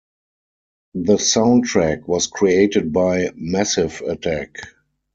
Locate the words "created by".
2.25-3.29